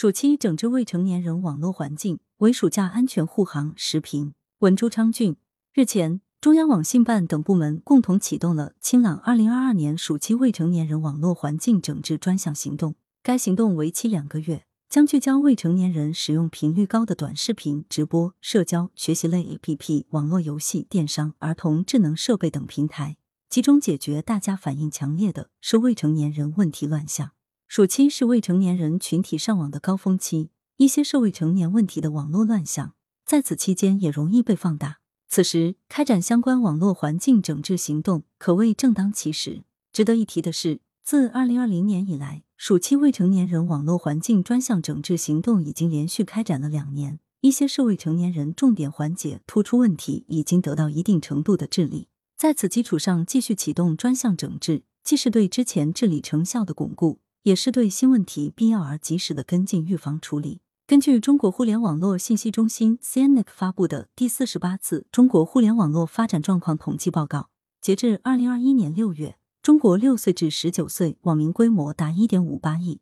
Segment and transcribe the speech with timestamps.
[0.00, 3.74] 暑期整治未成年人网络环境，为暑假安全护航。
[3.76, 5.36] 时评文朱昌俊。
[5.74, 12.94] 日前，中央网信办等部门共同启动了“清朗二零二二年暑期未成年人网络环境整治专项行动”。
[13.22, 23.18] 该行动为期两个月，将聚焦未成年人使用频率高的短视频、直播、社交、学习类 APP、网络游戏、电商、儿童智能设备等平台，
[23.50, 27.32] 集中解决大家反映强烈的是未成年人问题乱象。
[27.70, 32.94] 暑期是未成年人群体上网的高峰期，一些涉未成年问题的网络乱象，
[33.24, 34.98] 在此期间也容易被放大。
[35.28, 39.62] 此时开展相关网络环境整治行动，可谓正当其时。
[39.92, 52.08] 值得一提的是，自二零二零年以来，暑期未成年人网络环境专项整治行动已经连续开展了两年，一些涉未成年人重点环节突出问题已经得到一定程度的治理。
[52.36, 57.20] 在此基础上，继续启动专项整治，既是对之前治理成效的巩固。
[57.42, 60.60] 也是对新问题必要而及时的跟进预防处理。
[60.86, 67.48] 根据中国互联网络信息中心 （CNNIC） 发布的第四十八次中国互联网络发展状况统计报告，
[67.80, 73.00] 截至二零二一年六月，中国六岁至十九岁网民规模达一点五八亿，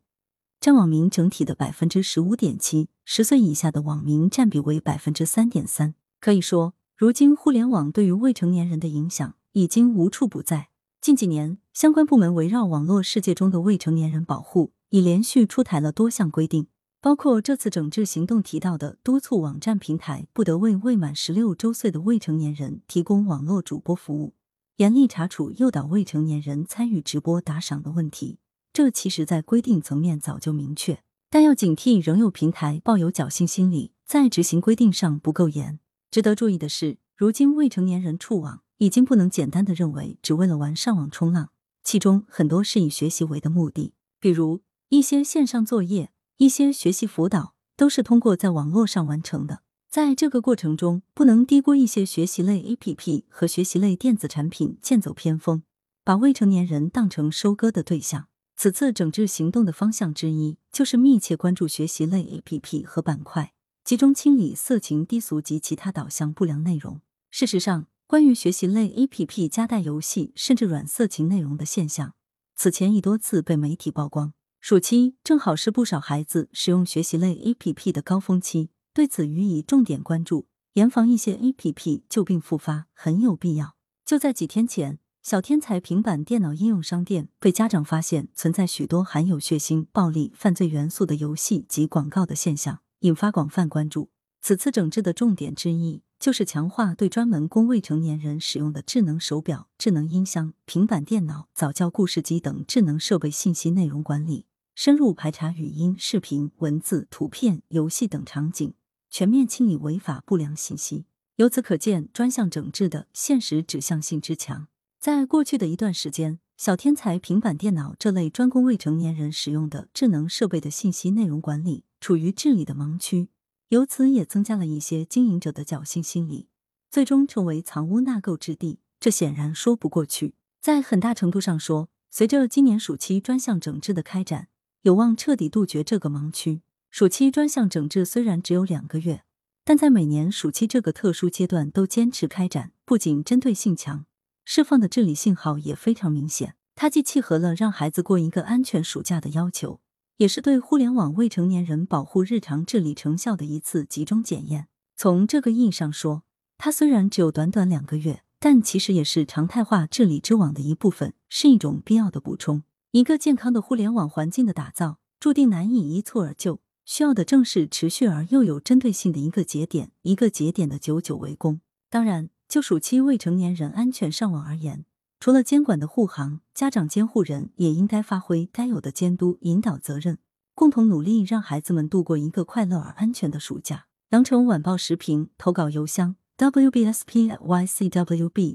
[0.61, 5.95] 占网民整体的百分之十五点七；十岁以下的网民占比为百分之三点三。
[6.21, 10.69] 可以说，如今互联网对于未成年人的影响已经无处不在。
[11.01, 16.67] 近几年，相关部门围绕网络世界中的未成年人保护，已连续出台了多项规定，
[17.01, 24.35] 包括这次整治行动提到的督促网站平台不得为未满十六周岁的未成年人提供网络主播服务，
[24.79, 28.41] 严厉查处诱导未成年人参与直播打赏的问题。
[28.73, 35.79] 这其实，在规定层面早就明确，但要警惕仍有平台抱有侥幸心理，在执行规定上不够严。
[36.11, 38.63] 值得注意的是，如今未成年人触网。
[38.79, 41.51] 已经不能简单的认为只为了玩上网冲浪，
[41.91, 49.63] 其中很多是以学习为的目的，比如一些线上作业、一些学习辅导都是通过在网络上完成的。
[49.89, 55.63] 在这个过程中，不能低估一些学习类 APP 和学习类电子产品剑走偏锋，
[56.05, 58.29] 把未成年人当成收割的对象。
[58.55, 67.01] 此次整治行动的方向之一，就是密切关注学习类 APP 和板块，集中清理色情、低俗及其他导向不良内容。
[67.31, 72.15] 事实上，关于学习类 APP 夹带游戏甚至软色情内容的现象，
[72.57, 74.33] 此前已多次被媒体曝光。
[74.63, 83.77] 暑期正好是不少孩子使用学习类 APP 的高峰期，对此予以重点关注，严防一些 APP 旧病复发，很有必要。
[84.07, 94.09] 就在几天前，小天才平板电脑应用商店被家长发现存在许多含有血腥、暴力、犯罪元素的游戏及广告的现象，引发广泛关注。
[94.41, 96.01] 此次整治的重点之一。
[96.19, 108.75] 就是强化对专门供未成年人使用的智能手表、智能音箱、平板电脑、早教故事机等智能设备信息内容管理，深入排查语音、视频、文字、图片、游戏等场景，
[109.09, 111.05] 全面清理违法不良信息。
[111.37, 114.67] 由此可见，专项整治的现实指向性之强。
[114.99, 123.29] 在过去的一段时间，小天才平板电脑这类专供未成年人使用的智能设备的信息内容管理处于治理的盲区。
[123.69, 126.49] 由此也增加了一些经营者的侥幸心理，
[126.91, 130.35] 最终成为藏污纳垢之地，这显然说不过去。
[130.61, 134.49] 在很大程度上说，随着今年暑期专项整治的开展，
[134.83, 136.63] 有望彻底杜绝这个盲区。
[136.91, 139.25] 暑期专项整治虽然只有两个月，
[139.65, 144.07] 但在每年暑期这个特殊阶段都坚持开展，不仅针对性强，
[144.47, 146.55] 释放的治理信号也非常明显。
[146.75, 149.81] 它既契合了让孩子过一个安全暑假的要求。
[150.19, 154.67] 也是对互联网未成年人保护日常治理成效的一次集中检验。
[154.97, 156.25] 从这个意义上说，
[156.57, 162.65] 它虽然只有短短两个月，但其实也是常态化治理之网的一部分，是一种必要的补充。
[162.91, 171.61] 一个健康的互联网环境的打造，注定难以一蹴而就，需要的正是持续而又有针对性的一个节点一个节点的久久围攻。
[171.89, 174.85] 当然，就暑期未成年人安全上网而言，
[175.21, 180.19] 除了监管的护航，家长监护人也应该发挥该有的监督引导责任，
[180.55, 183.87] 共同努力让孩子们度过一个快乐而安全的暑假。
[184.11, 187.37] 羊城晚报时评投稿邮箱：wbspycwb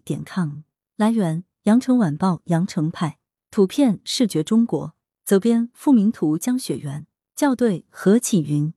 [0.04, 0.62] 点 com。
[0.96, 3.20] 来源：羊城晚报羊城派。
[3.52, 4.96] 图片：视觉中国。
[5.26, 6.38] 责编：付明图。
[6.38, 7.06] 江雪源。
[7.36, 8.74] 校对：何启云。